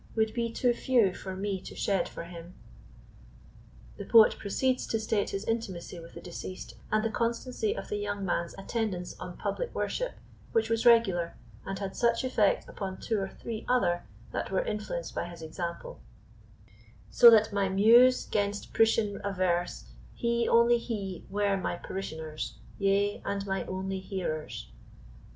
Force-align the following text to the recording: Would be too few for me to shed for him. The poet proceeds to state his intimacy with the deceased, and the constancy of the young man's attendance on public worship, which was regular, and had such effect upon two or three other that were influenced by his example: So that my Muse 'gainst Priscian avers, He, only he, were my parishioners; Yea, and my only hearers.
Would 0.15 0.33
be 0.33 0.51
too 0.51 0.73
few 0.73 1.13
for 1.13 1.35
me 1.35 1.61
to 1.61 1.75
shed 1.75 2.09
for 2.09 2.23
him. 2.23 2.55
The 3.97 4.03
poet 4.03 4.35
proceeds 4.39 4.87
to 4.87 4.99
state 4.99 5.29
his 5.29 5.45
intimacy 5.45 5.99
with 5.99 6.15
the 6.15 6.21
deceased, 6.21 6.73
and 6.91 7.03
the 7.05 7.11
constancy 7.11 7.77
of 7.77 7.87
the 7.89 7.97
young 7.97 8.25
man's 8.25 8.55
attendance 8.57 9.15
on 9.19 9.37
public 9.37 9.75
worship, 9.75 10.13
which 10.53 10.71
was 10.71 10.87
regular, 10.87 11.35
and 11.67 11.77
had 11.77 11.95
such 11.95 12.23
effect 12.23 12.67
upon 12.67 12.99
two 12.99 13.19
or 13.19 13.29
three 13.29 13.63
other 13.69 14.01
that 14.31 14.49
were 14.49 14.65
influenced 14.65 15.13
by 15.13 15.25
his 15.29 15.43
example: 15.43 16.01
So 17.11 17.29
that 17.29 17.53
my 17.53 17.69
Muse 17.69 18.25
'gainst 18.25 18.73
Priscian 18.73 19.21
avers, 19.23 19.83
He, 20.15 20.49
only 20.49 20.79
he, 20.79 21.25
were 21.29 21.57
my 21.57 21.75
parishioners; 21.75 22.57
Yea, 22.79 23.21
and 23.23 23.45
my 23.45 23.65
only 23.65 23.99
hearers. 23.99 24.67